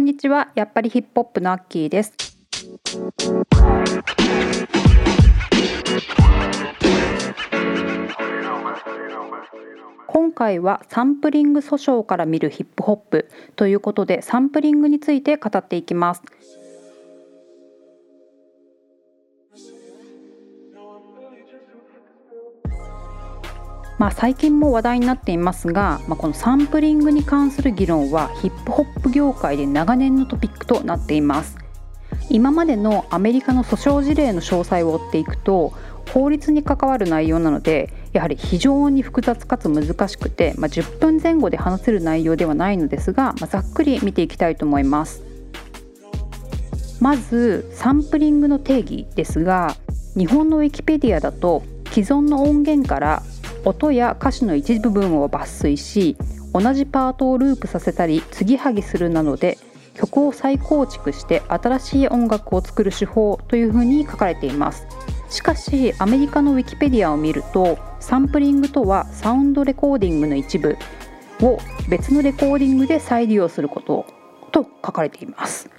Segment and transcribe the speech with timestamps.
[0.00, 0.48] んにちは。
[0.54, 2.12] やっぱりヒップホップのアッキーです。
[10.06, 16.22] 今回はサンプリング訴訟から見るヒップホップということでサンプリングについて語っていきます。
[24.00, 31.58] まあ、最近も話題になっていますが、まあ、このサンプリングに関する議論はヒップホップ業界で長年のトピックとなっています。
[32.30, 35.74] 今までのアメリカの訴訟事例の詳細を追っていくと
[36.14, 45.22] 法律に関わる内容なのでやはり非常に複雑かつ難しくて、まあ、10分前後で話せる内容ではないのですが、まあ、ざっくり見ていきたいと思います。
[47.00, 49.76] まずサンプリングの定義ですが
[50.16, 53.22] 日本のウィキペディアだと既存の音源から
[53.64, 56.16] 音や歌詞の一部分を抜粋し
[56.52, 59.58] 同じパートをループさせたり継ぎはぎするなどで
[59.94, 64.86] 曲を再構築して新しい音楽を作る手法というふうに書かれています。
[65.28, 70.76] しかしアメリカのウィキペディアを見るとサンプリングとはサウンドレコーディングの一部
[71.40, 71.58] を
[71.88, 74.06] 別のレコーディングで再利用すること
[74.50, 75.70] と書かれています。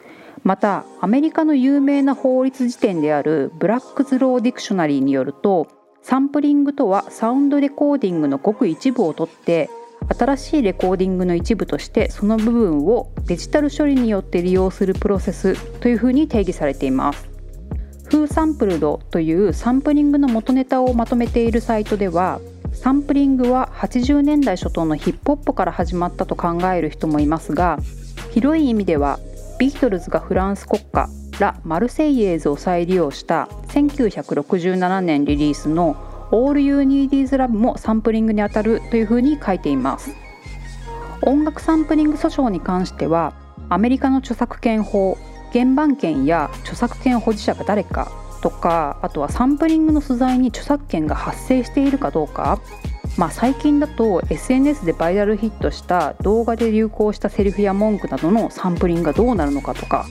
[0.44, 5.68] またアメリカの有名な法律辞典である Black's Law Dictionary によると
[6.04, 9.70] サンプリングとはサウンドレコーディングのごく一部を取って
[10.18, 17.30] 新しいレコーディングの一部としてその部分をデジタル処理によって利用するプロセスというふうに定義されています。
[18.12, 22.42] フーサンプルドというサンプリングの元ネタをまとめているサイトでは
[22.74, 27.78] サンプリングは80年代初頭のヒップホップから始まったと考える人もいますが
[28.32, 29.18] 広い意味では
[29.60, 31.08] ビートルズがフランス国家
[31.42, 35.98] ラ・マルセイエーズを再利用した1967年リリースの
[36.32, 40.16] All You Need Is Love もサンプリングにあたるというふうに書いています。
[41.24, 43.34] 音楽サンプリング訴訟に関しては
[43.70, 45.18] アメリカの著作権法
[45.52, 48.12] 原版権や著作権保持者が誰か
[48.42, 52.62] とかあとはサンプリングの素材に著作権が発生しているかどうか。
[53.18, 60.06] まあ、最近だと SNS でバイラルヒットした動画で流行したセリフや文句などのサンプリングがどうなるのかとか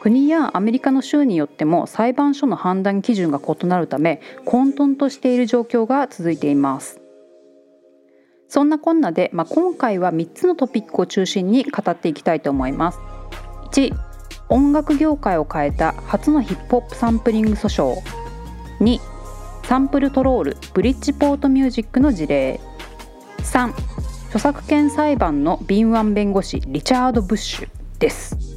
[0.00, 7.00] 国やアメリカの州によっても裁判所の判断基準が異なるため混沌としている状況が続いています。
[8.48, 12.98] そんなこんなで、まあ、今回は3つのトピックを中心に語っていきたいと思います。
[13.72, 13.92] 1
[14.48, 18.02] 音楽業界を変えた初のヒップホップサンプリング訴訟。
[18.80, 19.00] 2
[19.64, 22.58] サンプルトロールブリッジポートミュージックの事例。
[23.40, 23.72] 3
[24.28, 28.47] 著作権裁判の敏腕弁護士リチャード・ブッシュです。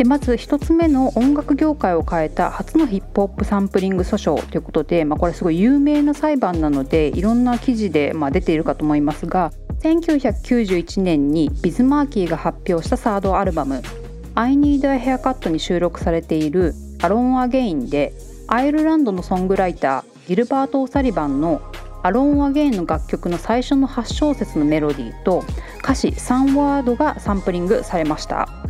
[0.00, 13.82] でまず1つ目の音楽業界を変えた初のヒップホップサンプリング訴訟ということで、まあ、これすごい有名な裁判なのでいろんな記事でま出ているかと思いますが1991年にビズマーキーが発表したサードアルバム
[14.36, 16.72] 「I Need a Haircut」に収録されている
[17.02, 18.14] 「Alone Again」で
[18.46, 21.60] アイルランドのソングライターギルバート・オサリバンの
[22.02, 25.44] 「Alone Again」の楽曲の最初の8小節のメロディーと
[25.84, 28.69] 歌詞3ワードがサンプリングされました。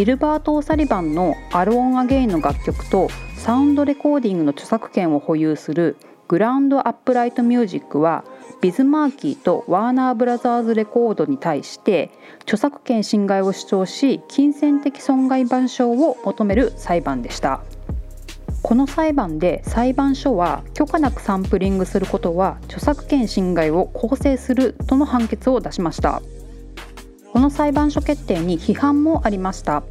[0.00, 8.24] ギルバート・オサリバンの「Alone Again」の楽曲とサウンドレコーディングの著作権を保有するグランド・アップライト・ミュージックは
[8.62, 12.10] ビズマーキーとワーナー・ブラザーズ・レコードに対して
[12.44, 17.60] 著作権侵害を主張し金銭的損害賠償を求める裁判でした。
[18.62, 26.22] この裁判で裁判所は許可なくサンプリングすることは著作権侵害を構成するとの判決を出しました。
[27.32, 29.82] この裁判所決定に批判もありました。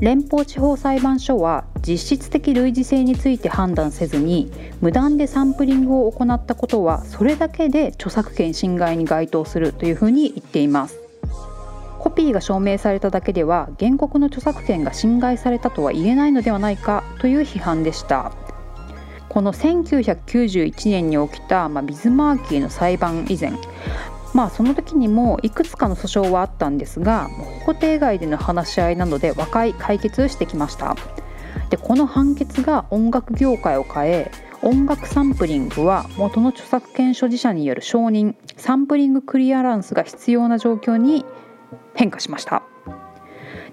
[0.00, 11.00] 連邦地方裁判所は実質的類似性について判断せずに無断でサンプリングを行ったことはそれだけで著作権侵害に該当するというふうに言っています。
[11.98, 18.32] コピーが証明されただけでは原告の著作権が侵害されたとは言えないのではないかという批判でした。
[19.28, 23.52] この1991年に起きた、まあ、ビズマーキーの裁判以前
[24.36, 27.30] まあその時にもいくつかの訴訟はあったんですが
[27.64, 30.94] 法廷外での話し合いなどで和解解決してきました。
[31.70, 34.30] でこの判決が音楽業界を変え
[34.60, 41.24] 音楽サンプリングは元の著作権所持者による承認サンプリングクリアランスが必要な状況に
[41.94, 42.62] 変化しました。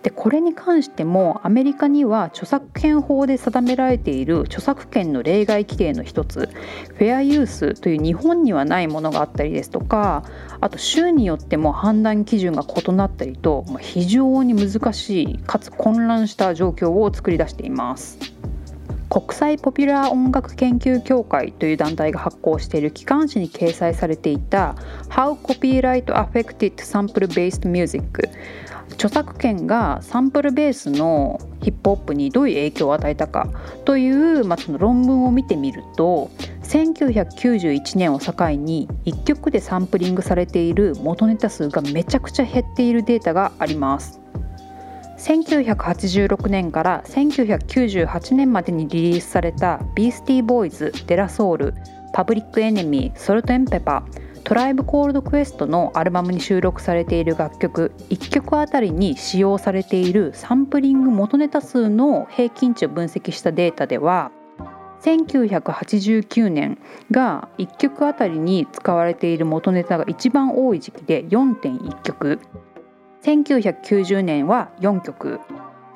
[0.03, 6.49] でこれに関してもアメリカには著作権法で定められている著作権の例外規定の一つ
[6.89, 10.23] フェアユースという日本にはないものがあったりですとか
[10.59, 18.19] あと州によっても判断基準が異なったりと非常に難しいかつ混乱した状況を作り出しています。
[19.13, 24.75] 国際ポピュラー音楽研究協会という団体が発行している機関誌に掲載されていた
[25.07, 28.27] How Copyright Affected Sample Based Music
[28.93, 33.49] 著作権がサンプルベースのヒップホップにどういう影響を与えたか
[33.85, 36.29] という、まあ、その論文を見てみると
[36.63, 44.19] 1991年を境に1曲でサンプリングされている元ネタ数がめちゃくちゃ減っているデータがあります。
[45.17, 51.73] 1986年から1998年までにリリースされたビースティーボーイズ、デラソウル、
[52.11, 64.31] パブリックエネミー、ソルトエンペパー、トライブコールドクエストのアルバムに収録されている楽曲1曲あたりに使用されているサンプリング元ネタ数の平均値を分析したデータでは
[65.01, 66.77] 1989年
[67.11, 72.39] が1曲あたりに使われている元ネタが一番多い時期で4.1曲
[73.23, 75.39] 1990年は4曲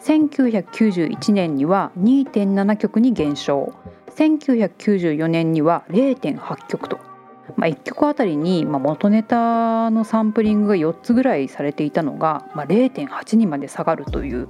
[0.01, 3.73] 1991年には2.7曲に減少
[4.15, 7.16] 1994年には0.8曲と。
[7.55, 14.47] まあ、1曲あたりに、まあ、元ネタのサンプリングが4つぐらいされていたのが、まあ、0.8にまで下がるという。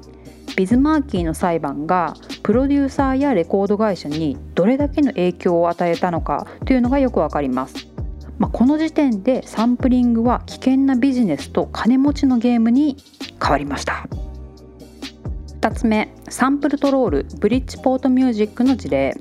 [0.56, 7.88] ビズマーキーの裁判がプロデューサーやレコード会社にどれだけの影響を与えたのかというのがよくわかります。
[8.40, 12.98] まあ、この時点でサンプリングは危険なビジネスと金持ちのゲームに
[13.42, 14.08] 変わりました。
[15.62, 19.16] 2つ目サンプルトロールブリッジポートミュージックの事例。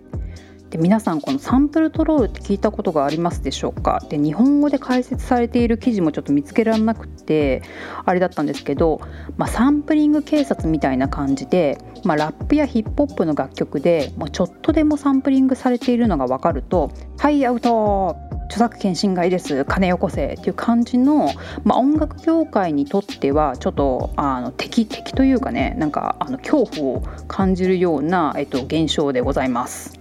[0.77, 4.05] で皆さんこのサンプルトロールって聞いたことがありますでしょうか？
[4.11, 7.63] で日本語で解説されている記事もちょっと見つけられなくて
[8.05, 9.01] あれだったんですけど、
[9.39, 18.15] まあ、サンプリング警察みたいな感じで、まあ、ラップやヒップホップの楽曲で、まあ、ちょっとでもサンプリングされているのが分かると「はいアウト!」
[18.49, 21.31] 著作権侵害です金よこせっていう感じの、
[21.65, 29.99] まあ、音楽業界にとってはちょっとあの敵敵というかねなんかあの恐怖を感じるような、えっと、現象でございます。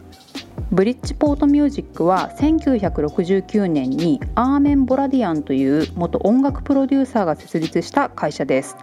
[0.72, 8.76] ブリッジポートミュージックは1969年にアーメン・ボラディアンという元音楽プロデューサーが設立した会社です。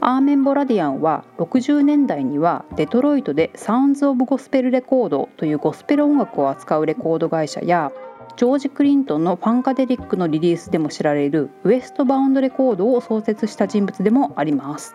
[0.00, 7.90] アーメン・ボラディアンは60年代にはデトロイトでサウンズ・オブ・ゴスペル・レコードというゴスペル音楽を扱うレコード会社や
[8.36, 14.94] ジョージ・クリントンのファンカデリックのリリースでも知られるウエストバウンドレコードを創設した人物でもあります。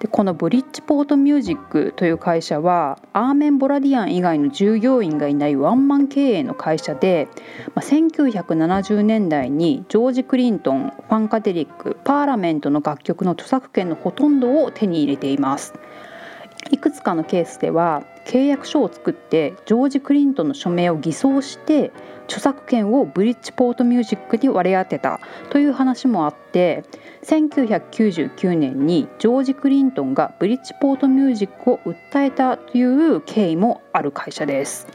[0.00, 7.28] でこのブリッジポートミュージックという会社はアーメン・ボラディアン以外の従業員がいないワンマン経営の会社で、
[7.74, 15.74] まあ、1970年代にジョージ・クリントンファンカデリックパーラメントの楽曲の著作権のほとんどを手に入れています。
[16.70, 21.92] いくつかのケースでは契約書を作ってジョージ・クリントンの署名を偽装して
[22.24, 25.20] 著作権をブリッジポートミュージックに割り当てた
[25.50, 26.84] という話もあって
[27.24, 34.86] 1999年にジョージ・クリントンがブリッジポートミュージックを訴えたという経緯もある会社です。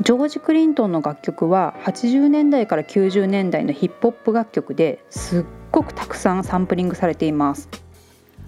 [0.00, 7.81] ジョージ・クリントンの楽曲は80年代から90年代のヒップホップ楽曲ですっごくたくさんサンプリングされています。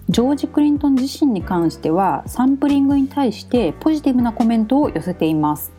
[0.09, 5.75] ジョージ・クリントン自身に関してはサンプリングに対してポジティブなコメントを寄せています。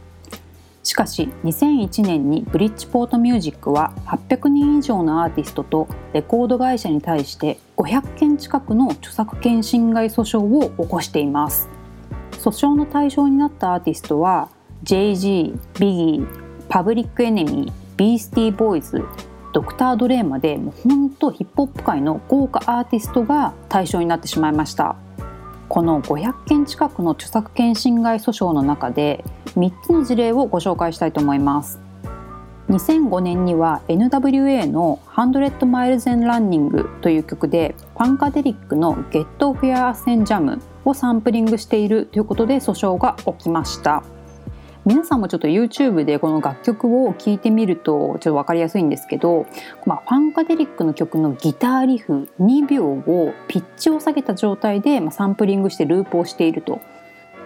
[0.87, 11.69] しかし2001年にブリッジポートミュージックは800人以上のアーティストとレコード会社に対して500件近くの著作権侵害訴訟を起こしています
[12.34, 14.49] 訴訟の対象になったアーティストは
[14.84, 16.26] JG、ビギー、
[16.69, 19.02] パブリックエネミー、ビースティーボーイズ、
[19.56, 24.97] ドクター・ドレーまでもうほんとヒップホップ界の豪華アーティストが対象になってしまいました。
[25.70, 29.25] この500件近くの著作権侵害訴訟の中で
[29.57, 31.80] 3つの事例をご紹介したいと思います。
[32.69, 44.02] 2005年には NWA の「100 Miles and Running」という曲でパンカデリックの「Get Fair and Jam」をサンプリングしているということで訴訟が起きました。
[44.87, 49.45] 皆さんもちょっと YouTube でこの楽曲を聴いてみるとちょっと分かりやすいんですけど、
[49.85, 56.81] まあ、ファンカデリックの曲のギターリフ2秒をピッチを下げた状態で、まサンプリングしてループをしていると。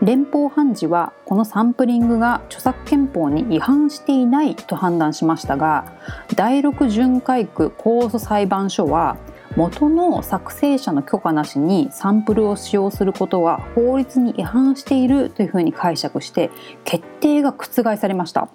[0.02, 5.92] 連邦判事はこのサンプリングが著作権法に違反していないと判断しましたが
[6.36, 9.18] 第6巡回区控訴裁判所は
[9.56, 16.50] 元の作成者の許可なしにサンプルを使用することは法律に違反しているというふうに解釈して
[16.84, 18.48] 決定が覆されました。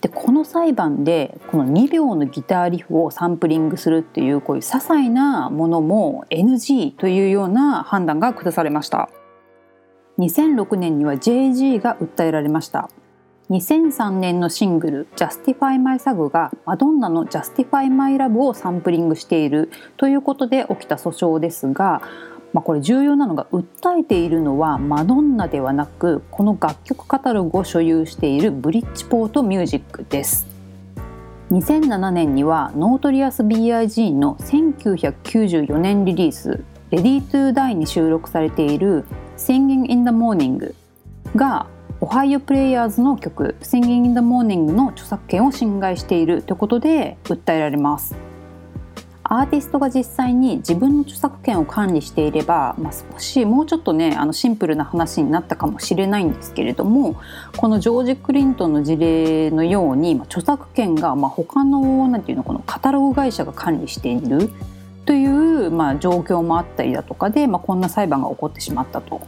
[0.00, 9.08] でこの裁判でこの2秒のギターリフをサンプリングするっていうこういう些細なものも NG というような判断が下されました。
[10.18, 12.88] 2006年には JG が訴えられました。
[13.50, 22.02] 2003年のシングル「Justify My Sag」がマドンナの「Justify My Love」をサンプリングしているということで起きた訴訟ですが、
[22.52, 30.48] まあ、これ重要なのが訴えているのはマドンナではなくこの楽曲カタログを所有しているブリッジポートミュージックです。
[31.52, 39.04] 2007年にはノートリアス BIG の1994年リリース「Ready to Die」に収録されている
[39.38, 40.74] 「Singing in the Morning」
[41.36, 41.66] が
[42.06, 48.14] オハイオプレイヤーズの曲「Singing in the Morning」の著作権を侵害しているということで訴えられます。
[49.24, 57.16] アーティストが実際に自分の著作権を管理していれば、まあ、少しもうちょっとねあのシンプルな話になったかもしれないんですけれども
[57.56, 64.52] このジョージ・クリントンの事例のように、まあ、著作権が、まあ、他のなんていうのこのカタログ会社が管理している
[65.06, 69.22] という、まあ、状況もあったりだとかで、まあ、こんな裁判が起こってしまったと。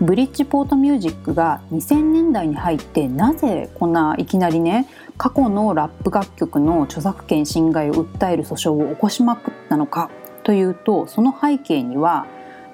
[0.00, 4.86] ブリッジポートミュージックが2000年代に入ってなぜこんないきなりね
[5.16, 10.10] 過去のラップ楽曲の著作権侵害を訴える訴訟を起こしまくったのか
[10.44, 12.26] というとその背景には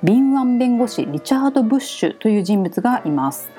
[0.02, 3.50] 敏腕弁護士リチャード・ブッシュという人物がいます。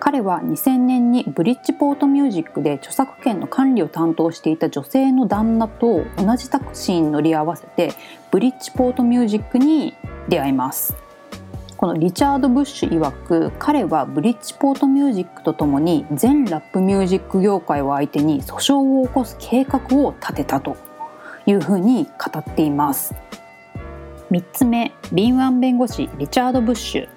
[0.00, 7.92] 彼は2000年にブリッジポートミュージックで著作権の管理を担当していた女性の旦那と同じタクシーに乗り合わせて
[8.30, 9.92] ブリッジポートミュージックに
[10.30, 11.09] 出会います。
[11.80, 20.76] このリチャード・ブッシュ曰く彼はブリッジポートミュージックとともに全ラップミュージック業界を相手に訴訟を起こす計画を立てたと
[21.46, 23.14] いうふうに語っています。
[24.30, 27.08] 3つ目敏腕弁護士リチャード・ブッシュ。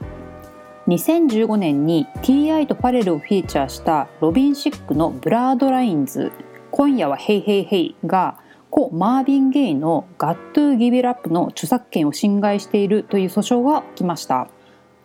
[0.88, 6.32] 2015年に TI とパレルをフィーチャーしたロビン・シックの Blurred Lines。
[6.72, 8.40] 今夜はヘイヘイヘイが
[8.74, 14.48] 故マービン・ゲイの「ガットゥ・ギビラップ」の著作権を侵害しているという訴訟が起きました。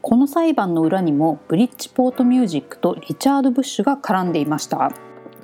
[0.00, 4.92] この裁判の裏にもブリッジポートミュージックとリチャード・ブッシュが絡んでいました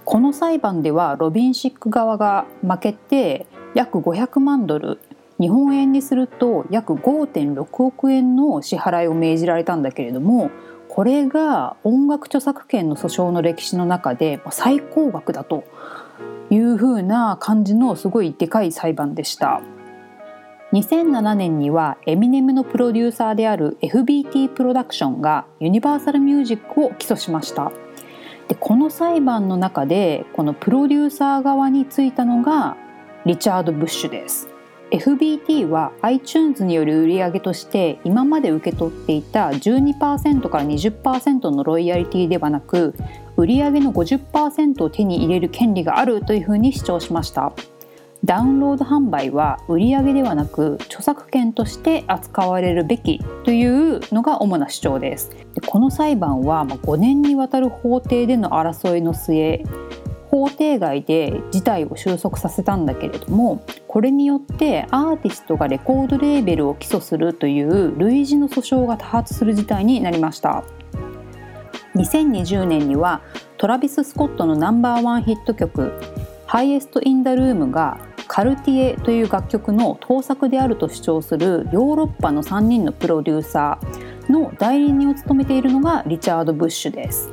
[0.05, 5.01] この裁判ではロビンシック側が負けて約500万ドル
[5.41, 10.51] 日本円にすると約5.6億円の支払いを命じられたんだけれども
[10.89, 15.65] これが音楽著作権の訴訟の歴史の中で最高額だと
[16.51, 19.61] いう風な感じのすごいでかい裁判でした。
[20.75, 27.71] 2007年にはエミネムのプロデューサーである FBT プロダクションがユニバーサルミュージックを起訴しました。
[28.49, 32.77] でこの裁判の中でこのプロデューサー側についたのが
[33.25, 34.49] リチャード・ブッシュです。
[34.91, 42.95] FBT は iTunes による売り上げとして今まで受け取っていた12%から20%のロイヤリティではなく
[43.37, 47.53] 売上の50%を手に入れる権利があるというふうに主張しました。
[48.25, 55.31] ダウンロード販売は売上ではなく著作権として扱われるべきというのが主な主張です。
[55.55, 59.63] でこの裁判は5年にわたる法廷での争いの末
[60.31, 70.65] 法廷外で事態を収束させたんだけれどもこれによってアーティストがレコードレーベルを起訴するという類似の訴訟が多発する事態になりました。
[71.95, 73.21] 2020年には
[73.59, 75.93] トラビス・スコットのナンバーワンヒット曲
[76.47, 87.31] 「Highest in the Room」が Cartier という楽曲の盗作であると主張するヨーロッパの3人のプロデューサーの代理人を務めているのがリチャード・ブッシュです。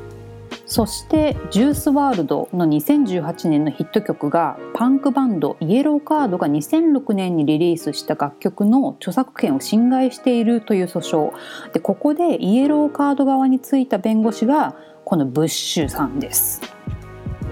[0.72, 11.34] そして「ジュースワールド」の2018年のヒット曲がパンクバンドイエローカードが2006年にリリースした楽曲の著作権を侵害しているという訴訟
[11.74, 16.62] でここでイエローカード側についた弁護士がこのブッシュさんです。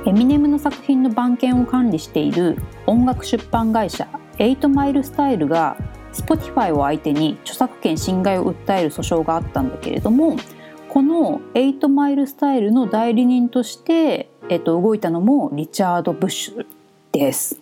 [0.06, 5.78] エミネムの作品の版権を管理している音楽出版会社8マイルスタイルが
[6.14, 10.38] Spotify を相手に著作権侵害を訴える訴訟があったんだけれども
[10.88, 16.66] この8マイルスタイルの代理人として、えっと、動いたのもリチャード・ブッシュ
[17.12, 17.62] です。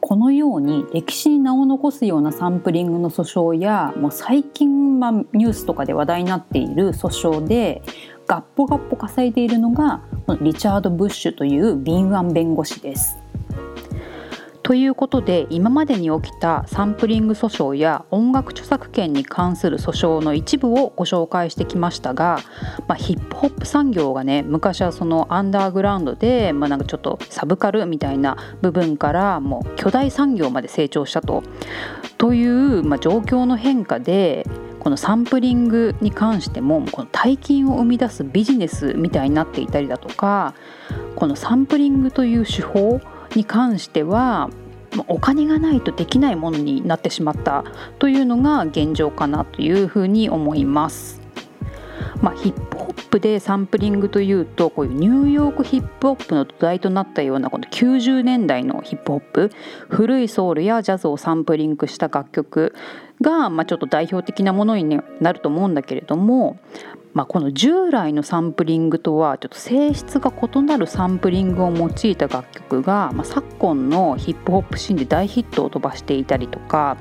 [0.00, 7.82] このように歴史に名を残すようなサンプリングの訴訟やもう最近、ま、ニュースとかで話題になっている訴訟で
[8.28, 13.16] ガッポガッポ稼いでいるのがこのリチャード・ブッシュという敏腕弁護士です。
[14.62, 22.40] ということで今までに起きたサンプリング訴訟や音楽著作権に関する訴訟の一部をご紹介してきましたが、
[22.86, 31.42] まあ、ヒップホップ産業がね昔はそのアンダーグラウンドで、まあ、なんかちょっとサブカルみたいな部分からもう巨大産業まで成長したと。
[32.18, 34.46] という、まあ、状況の変化で
[34.88, 40.54] このサンプリングに関してもこの大金を生み出すビジネスみたいになっていたりだとか
[41.14, 42.98] このサンプリングという手法
[43.34, 44.48] に関しては
[45.06, 47.64] お金がないとできないものになってしまった
[47.98, 51.20] というのが現状かなというふうに思います。
[52.22, 59.50] まあ、ヒップホップでサンプリングというとこういうニューヨークヒップホップの土台となったようなこの90年代のヒップホップ
[59.88, 62.74] 古いソウルやジャズをサンプリングした楽曲
[63.20, 66.58] が、まあ、ちょっと代表的なものになると思うんだけれども
[67.18, 76.96] まあ、この従来のサンプリングとはちょっと性質が異なるサンプリングを用いた楽曲が、まあ、昨今のヒップホップシーンで大ヒットを飛ばしていたりとか、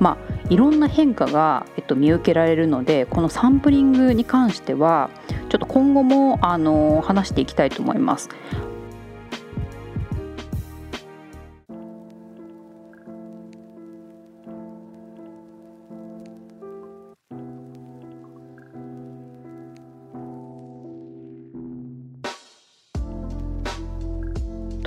[0.00, 5.08] まあ、いろんな変化が、えっと、見受けられるのでこのサンプリングに関しては
[5.50, 8.28] ちょっと今後もあの話していきたいと思います。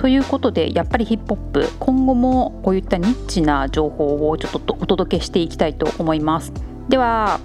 [0.04, 6.52] ということでやっぱりヒップホップ今後もこういったニッチな情報をちょっとお届けしていきたいと思います。
[6.90, 7.40] では